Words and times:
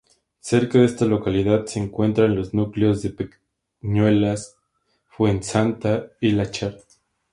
Cerca 0.39 0.79
de 0.79 0.85
esta 0.85 1.05
localidad 1.05 1.67
se 1.67 1.77
encuentran 1.77 2.33
los 2.35 2.55
núcleos 2.55 3.03
de 3.03 3.29
Peñuelas, 3.81 4.57
Fuensanta 5.07 6.07
y 6.19 6.31
Láchar. 6.31 6.79